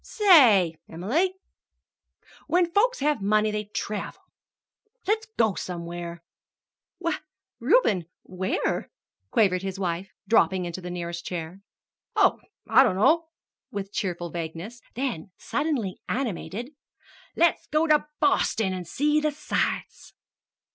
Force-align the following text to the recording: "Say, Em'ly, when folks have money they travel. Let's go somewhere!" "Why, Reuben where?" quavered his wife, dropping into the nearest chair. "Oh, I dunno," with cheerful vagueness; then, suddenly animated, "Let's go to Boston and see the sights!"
"Say, 0.03 0.77
Em'ly, 0.89 1.35
when 2.47 2.71
folks 2.71 3.01
have 3.01 3.21
money 3.21 3.51
they 3.51 3.65
travel. 3.65 4.23
Let's 5.05 5.27
go 5.37 5.53
somewhere!" 5.53 6.23
"Why, 6.97 7.17
Reuben 7.59 8.07
where?" 8.23 8.89
quavered 9.29 9.61
his 9.61 9.77
wife, 9.79 10.09
dropping 10.27 10.65
into 10.65 10.81
the 10.81 10.89
nearest 10.89 11.23
chair. 11.23 11.61
"Oh, 12.15 12.39
I 12.67 12.81
dunno," 12.83 13.27
with 13.69 13.93
cheerful 13.93 14.31
vagueness; 14.31 14.81
then, 14.95 15.29
suddenly 15.37 16.01
animated, 16.09 16.71
"Let's 17.35 17.67
go 17.67 17.85
to 17.85 18.07
Boston 18.19 18.73
and 18.73 18.87
see 18.87 19.19
the 19.21 19.31
sights!" 19.31 20.13